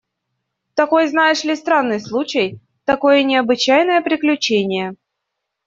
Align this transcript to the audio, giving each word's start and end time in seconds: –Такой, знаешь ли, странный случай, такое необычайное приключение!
–Такой, 0.73 1.07
знаешь 1.09 1.43
ли, 1.43 1.55
странный 1.55 1.99
случай, 1.99 2.59
такое 2.85 3.21
необычайное 3.21 4.01
приключение! 4.01 4.95